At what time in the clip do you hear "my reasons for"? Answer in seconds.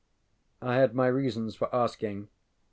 0.95-1.69